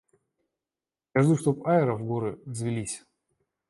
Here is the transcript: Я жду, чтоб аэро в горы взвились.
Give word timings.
Я 1.19 1.23
жду, 1.29 1.37
чтоб 1.43 1.63
аэро 1.77 1.93
в 1.95 2.01
горы 2.13 2.37
взвились. 2.47 3.03